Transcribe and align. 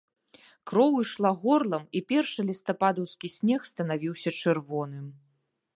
Кроў 0.71 0.91
ішла 1.03 1.31
горлам 1.43 1.83
і 1.99 2.01
першы 2.13 2.47
лістападаўскі 2.49 3.27
снег 3.37 3.59
станавіўся 3.73 4.29
чырвоным. 4.39 5.05